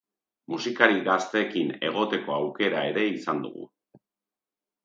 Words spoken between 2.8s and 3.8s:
ere izan dugu.